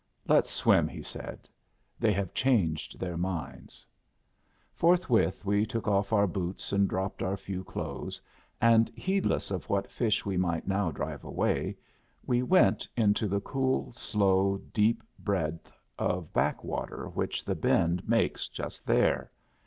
[0.27, 1.47] "Let's swim," he said.
[1.99, 3.85] "They have changed their minds."
[4.73, 8.19] Forthwith we shook off our boots and dropped our few clothes,
[8.59, 11.77] and heedless of what fish we might now drive away,
[12.25, 18.87] we went into the cool, slow, deep breadth of backwater which the bend makes just
[18.87, 19.31] there.